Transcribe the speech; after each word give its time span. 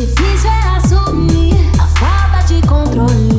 Difícil 0.00 0.48
é 0.50 0.76
assumir 0.78 1.70
a 1.78 1.86
falta 1.86 2.46
de 2.46 2.66
controle. 2.66 3.29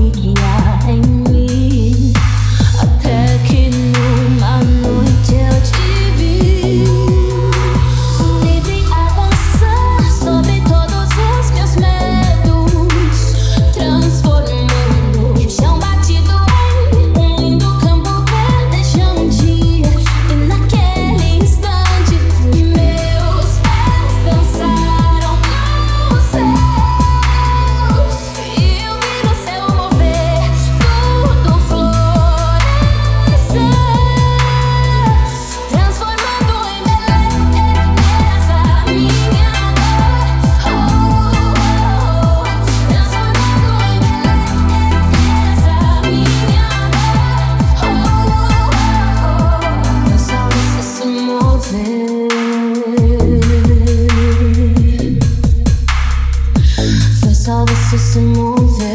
Just 57.91 58.15
a 58.15 58.21
muze 58.21 58.90